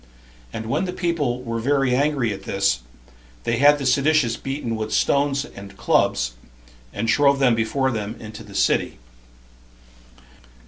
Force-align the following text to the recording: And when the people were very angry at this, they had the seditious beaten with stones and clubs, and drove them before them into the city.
And 0.51 0.65
when 0.65 0.85
the 0.85 0.93
people 0.93 1.43
were 1.43 1.59
very 1.59 1.93
angry 1.95 2.33
at 2.33 2.41
this, 2.45 2.79
they 3.43 3.57
had 3.57 3.77
the 3.77 3.85
seditious 3.85 4.35
beaten 4.35 4.75
with 4.75 4.91
stones 4.91 5.45
and 5.45 5.77
clubs, 5.77 6.33
and 6.91 7.07
drove 7.07 7.37
them 7.37 7.53
before 7.53 7.91
them 7.91 8.15
into 8.19 8.43
the 8.43 8.55
city. 8.55 8.97